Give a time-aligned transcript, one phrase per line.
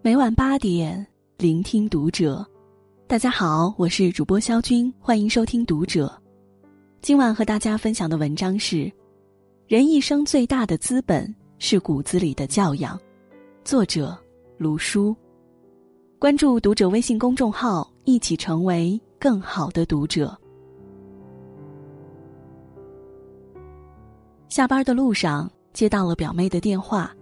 [0.00, 1.04] 每晚八点，
[1.38, 2.46] 聆听读者。
[3.08, 6.06] 大家好，我是主播肖军，欢迎收听《读者》。
[7.02, 8.90] 今晚和大家分享的文章是：
[9.66, 12.98] 人一生最大的资本是骨子里的教养。
[13.64, 14.16] 作者
[14.56, 15.14] 卢书。
[16.20, 20.38] 关注《读者》微信公众号，一起成为更好的读者。
[24.48, 27.12] 下班的路上接到了表妹的电话，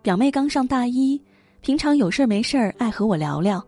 [0.00, 1.20] 表妹刚上大一。
[1.60, 3.62] 平常有事儿没事儿爱和我聊聊。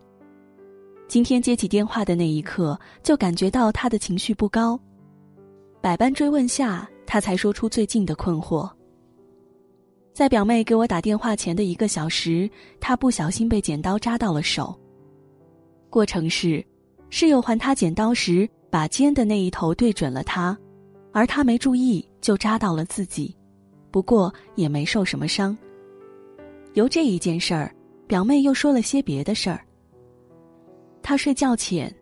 [1.09, 4.81] 今天接起电话的那一刻，就感觉到他的情绪不高。
[5.81, 8.71] 百般追问下，他才说出最近的困惑。
[10.15, 12.49] 在表妹给我打电话前的一个小时，
[12.79, 14.75] 他不小心被剪刀扎到了手。
[15.91, 16.65] 过程是，
[17.11, 20.57] 室友还他剪刀时，把尖的那一头对准了他，
[21.13, 23.37] 而他没注意就扎到了自己，
[23.91, 25.57] 不过也没受什么伤。
[26.75, 27.75] 由这一件事儿。
[28.11, 29.65] 表妹又说了些别的事儿。
[31.01, 31.95] 她睡觉前，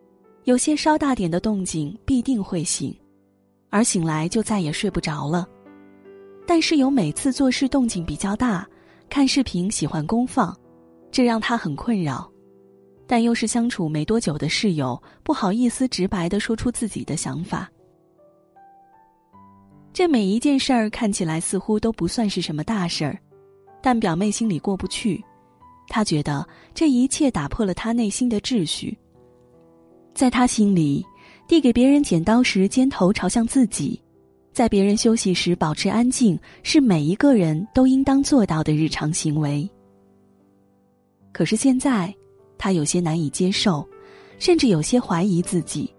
[0.45, 2.91] 有些稍大点的动静必定会醒，
[3.69, 5.47] 而醒来就再也睡不着了。
[6.47, 8.67] 但是有每次做事动静比较大，
[9.07, 10.51] 看视频喜欢公放，
[11.11, 12.27] 这让她很困扰。
[13.05, 17.69] 但又是相处没多久的室友，不好意思直白的说出自己的想法。
[19.93, 23.15] 这每一件事儿看起来似乎都不算是什么大事儿，
[23.79, 25.23] 但表妹心里过不去。
[25.89, 28.97] 他觉得这一切打破了他内心的秩序。
[30.13, 31.05] 在他心里，
[31.47, 34.01] 递给别人剪刀时尖头朝向自己，
[34.53, 39.67] 在别人休息时保持安静，是每一个人都应当做到的日常行为。
[41.31, 42.13] 可是现在，
[42.57, 43.87] 他有些难以接受，
[44.37, 45.93] 甚至有些怀疑自己，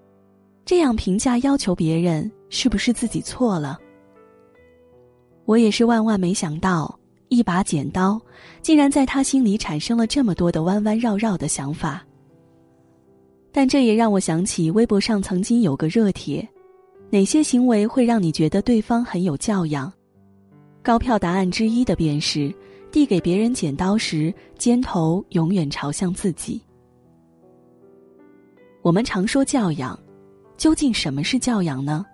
[0.64, 3.78] 这样评价要求别人，是不是自己错了？
[5.46, 7.00] 我也是万万没想到。
[7.31, 8.20] 一把剪刀，
[8.61, 12.05] 竟然在他心里产生了这么多的弯弯绕绕的想法。
[13.52, 16.46] 但这也让我想起微博上曾经有个热帖：
[17.08, 19.91] 哪些行为会让你觉得对方很有教养？
[20.83, 22.52] 高票答案之一的便是
[22.91, 26.61] 递给别人剪刀时，尖头永远朝向自己。
[28.83, 29.97] 我们常说教养，
[30.57, 32.05] 究竟什么是教养呢？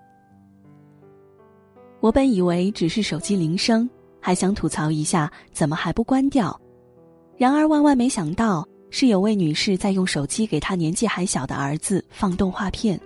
[2.00, 3.88] 我本以为只是手机铃声。
[4.26, 6.60] 还想吐槽一下，怎么还不关掉？
[7.36, 13.00] 然而万万没想到，是有位女士在用手机给她年纪还小的儿子放动画片。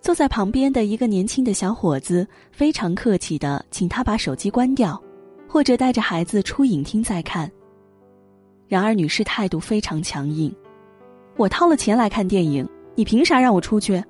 [0.00, 5.02] 坐在旁边的一个年轻的小伙子非常客气的请他把手机关掉，
[5.48, 7.50] 或者带着孩子出影厅再看。
[8.68, 10.54] 然而女士态度非常强硬
[11.36, 12.64] ：“我掏了钱来看电影，
[12.94, 14.00] 你凭啥让我出去？”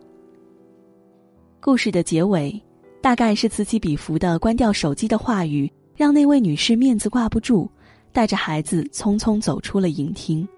[1.59, 2.63] 故事的结尾。
[3.03, 7.69] 大概是此起彼伏的关掉手机的话语，让那位女士面子挂不住，
[8.13, 10.49] 带着孩子匆匆走出了影厅。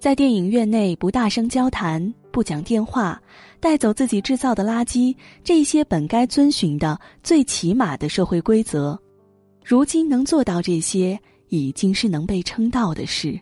[0.00, 3.20] 在电影院内不大声交谈、不讲电话、
[3.60, 5.14] 带走自己制造的垃圾，
[5.44, 8.98] 这些本该遵循的最起码的社会规则，
[9.62, 13.38] 如今能做到这些，已经是能被称道的事。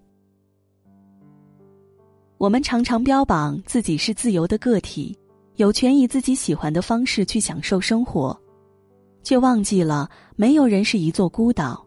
[2.39, 5.17] 我们常常标榜自己是自由的个体。
[5.57, 8.39] 有权以自己喜欢的方式去享受生活，
[9.23, 11.85] 却忘记了没有人是一座孤岛，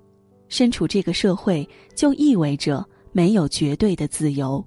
[0.47, 4.63] 身处这个社会就意味着没有绝对的自由，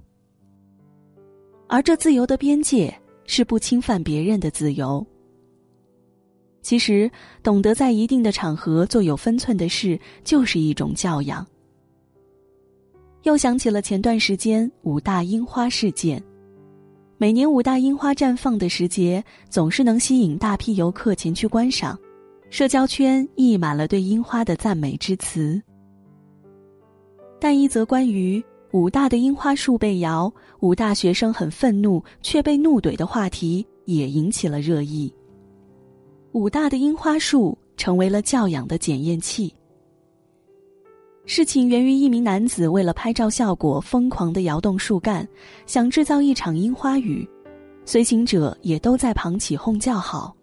[1.67, 2.97] 而这自由的边界
[3.27, 5.05] 是不侵犯别人的自由。
[6.61, 7.11] 其实，
[7.43, 11.45] 懂得在一定的场合做有分寸的事，就是一种教养。
[13.25, 16.23] 又想起了前段时间五大樱花事件。
[17.22, 21.97] 每年五大樱花绽放的时节，总是能吸引大批游客前去观赏，
[22.50, 25.62] 社交圈溢满了对樱花的赞美之词。
[27.38, 35.15] 但一则关于武大的樱花树被摇，武大学生很愤怒却被怒怼的话题也引起了热议。
[36.33, 39.54] 武大的樱花树成为了教养的检验器。
[41.24, 45.27] 事情源于一名男子为了拍照效果，疯狂的摇动树干，
[45.66, 47.27] 想制造一场樱花雨，
[47.84, 50.34] 随行者也都在旁起哄叫好。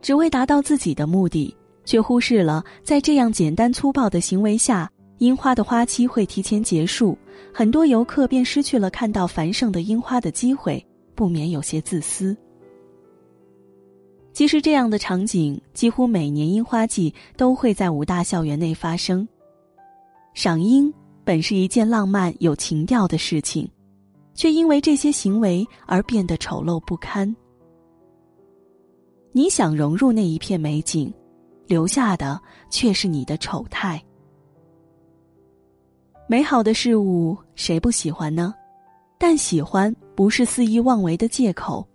[0.00, 1.54] 只为达到自己的目的，
[1.84, 7.16] 却忽视了在这样简单粗暴的行为下，樱花的花期会提前结束，
[7.52, 10.84] 很多游客便失去了看到繁盛的樱花的机会，
[11.14, 12.34] 不免有些自私。
[14.36, 19.26] 其实，这样的场景几乎每年樱花季都会在武大校园内发生。
[20.34, 20.92] 赏樱
[21.24, 23.66] 本是一件浪漫有情调的事情，
[24.34, 27.34] 却因为这些行为而变得丑陋不堪。
[29.32, 31.10] 你想融入那一片美景，
[31.66, 32.38] 留下的
[32.68, 33.98] 却是你的丑态。
[36.28, 38.54] 美好的事物谁不喜欢呢？
[39.16, 41.88] 但喜欢不是肆意妄为的借口。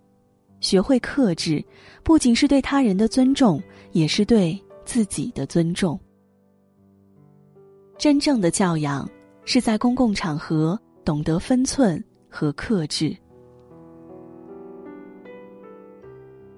[0.62, 1.62] 学会克制，
[2.02, 6.00] 不仅是对他人的尊重，也是对自己的尊重。
[7.98, 9.06] 真正的教养
[9.44, 13.14] 是在公共场合懂得分寸和克制。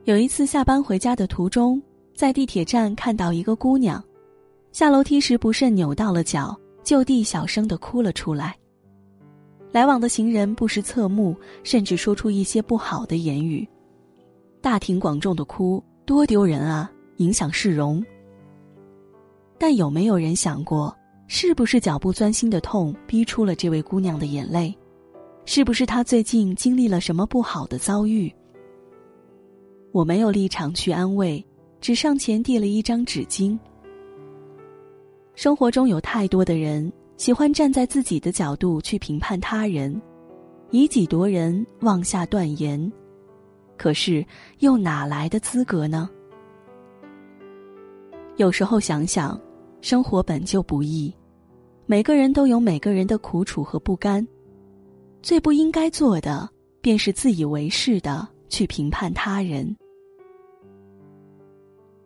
[0.04, 1.82] 有一次下班回家的途中，
[2.14, 4.02] 在地铁站看到一个姑娘，
[4.70, 8.54] 下楼梯时不慎扭到了脚，就地小声的哭了出来。
[9.72, 13.66] 来往的行人不时侧目，甚至说出一些不好的言语。
[14.64, 16.90] 大庭广众的哭，多丢人啊！
[17.18, 18.02] 影响市容。
[19.58, 20.96] 但有没有人想过，
[21.26, 24.74] 是不是脚步钻心的痛逼出了这位姑娘的眼泪？
[25.44, 28.34] 是不是她最近经历了什么不好的遭遇？
[29.92, 31.44] 我没有立场去安慰，
[31.78, 33.58] 只上前递了一张纸巾。
[35.34, 40.00] 生活中有太多的人喜欢站在自己的角度去评判他人，
[40.70, 42.90] 以己夺人，妄下断言。
[43.76, 44.24] 可是，
[44.60, 46.08] 又哪来的资格呢？
[48.36, 49.40] 有时候想想，
[49.80, 51.14] 生活本就不易，
[51.86, 54.26] 每个人都有每个人的苦楚和不甘。
[55.22, 56.48] 最不应该做的，
[56.80, 59.74] 便是自以为是的去评判他人。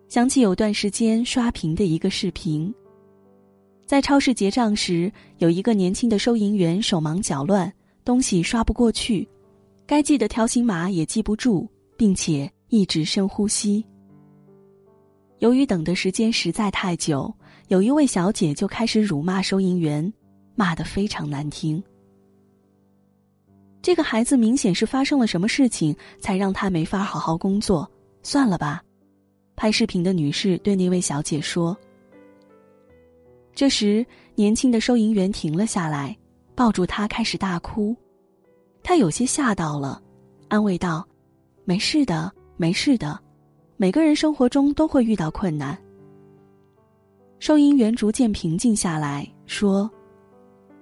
[0.08, 2.72] 想起有段时间刷屏的一个视频，
[3.84, 7.72] 在超市结账时，有一个年轻的收银员手忙脚乱，
[8.04, 9.28] 东西刷不过去。
[9.88, 13.82] 该记的条形码也记不住，并且一直深呼吸。
[15.38, 17.35] 由于等的时间实在太久，
[17.69, 20.12] 有一位小姐就开始辱骂收银员，
[20.55, 21.82] 骂得非常难听。
[23.81, 27.90] 这个孩子明显是发生了什么事情，才让他没法好好工作。
[28.23, 28.85] 算了吧，
[29.56, 31.75] 拍视频的女士对那位小姐说。
[33.55, 34.05] 这时，
[34.35, 36.14] 年轻的收银员停了下来，
[36.55, 37.96] 抱住她开始大哭。
[38.88, 40.02] 他有些吓到了，
[40.49, 41.06] 安慰道
[41.67, 43.20] ：“没事的，没事的，
[43.76, 45.76] 每个人生活中都会遇到困难。”
[47.38, 49.90] 收银员逐渐平静下来，说：“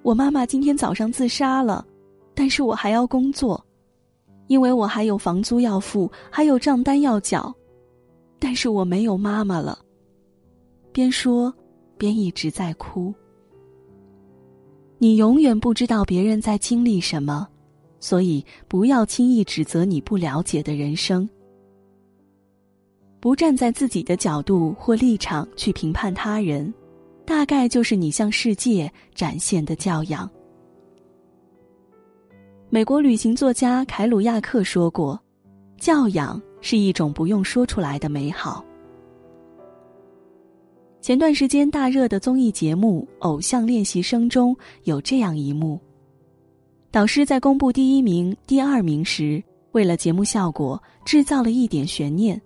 [0.03, 1.85] 我妈妈今天早上自杀了，
[2.32, 3.61] 但是我还要工作，
[4.47, 7.53] 因为我还有房租要付，还有账单要缴，
[8.38, 9.81] 但是我没有妈妈了。”
[10.94, 11.53] 边说，
[11.99, 13.12] 边一直在哭。
[14.99, 17.49] 你永远不知道别人在经历什么。
[17.98, 21.28] 所以，不要轻易指责你不了解的人生，
[23.20, 26.72] 不站在自己的角度或立场去评判他人，
[27.25, 30.31] 大概就是你向世界展现的教养。
[32.69, 35.19] 美国旅行作家凯鲁亚克说过
[35.78, 38.64] ：“教养是一种不用说出来的美好。”
[41.00, 45.81] 前段时间大热的综艺节目《偶像练习生》中有这样一幕。
[46.96, 52.40] 导师在公布第一名、第二名时，为了节目效果，制造了一点悬念。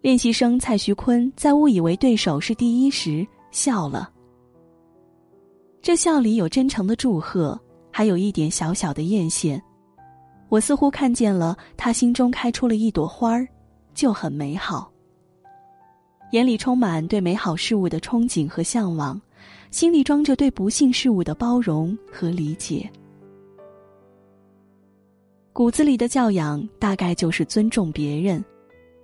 [0.00, 4.10] 练习生蔡徐坤在误以为对手是第一时笑了，
[5.82, 7.60] 这笑里有真诚的祝贺，
[7.92, 9.60] 还有一点小小的艳羡。
[10.48, 13.46] 我似乎看见了他心中开出了一朵花儿，
[13.92, 14.90] 就很美好。
[16.32, 19.20] 眼里充满对美好事物的憧憬和向往，
[19.70, 22.90] 心里装着对不幸事物的包容和理解。
[25.54, 28.44] 骨子里的教养，大概就是尊重别人，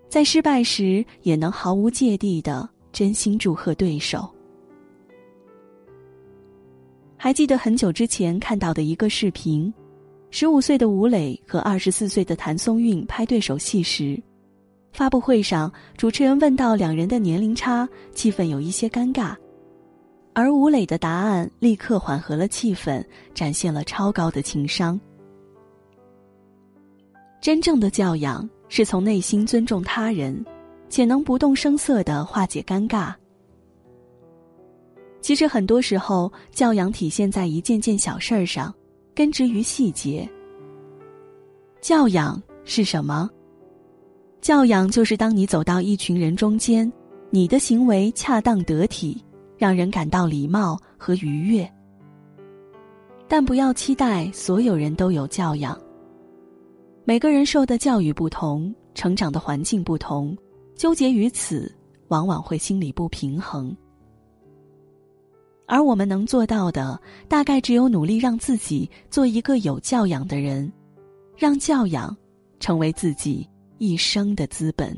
[0.09, 4.29] 在失败时也能毫无芥蒂的真心祝贺对手。
[7.17, 9.73] 还记得很久之前看到的一个视频，
[10.33, 14.21] 十五岁的吴磊和二十四岁的谭松韵拍对手戏时，
[14.93, 19.37] 发布会上主持人问到两人的年龄差，气氛有一些尴尬，
[20.35, 23.05] 而吴磊的答案立刻缓和了气氛，
[23.35, 25.01] 展现了超高的情商。
[27.41, 30.45] 真正的教养是从内心尊重他人，
[30.91, 33.15] 且能不动声色的化解尴尬。
[35.23, 38.75] 其实很多时候，教养体现在一件件小事儿上，
[39.15, 40.29] 根植于细节。
[41.81, 43.31] 教养是什么？
[44.43, 46.91] 教养就是当你走到一群人中间，
[47.31, 49.23] 你的行为恰当得体，
[49.57, 51.71] 让人感到礼貌和愉悦。
[53.27, 55.79] 但不要期待所有人都有教养。
[57.11, 60.33] 每个人受的教育不同，成长的环境不同，
[60.77, 61.75] 纠结于此，
[62.07, 63.77] 往往会心理不平衡。
[65.67, 70.73] 而我们能做到的，大概只有努力让自己做一个有教养的人，
[71.37, 72.17] 让教养
[72.61, 73.45] 成为自己
[73.79, 74.97] 一生的资本。